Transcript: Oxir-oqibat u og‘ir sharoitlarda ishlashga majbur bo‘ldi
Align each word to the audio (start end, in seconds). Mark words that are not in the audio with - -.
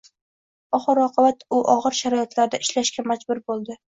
Oxir-oqibat 0.77 1.43
u 1.57 1.59
og‘ir 1.75 1.97
sharoitlarda 1.99 2.63
ishlashga 2.67 3.09
majbur 3.13 3.45
bo‘ldi 3.53 3.81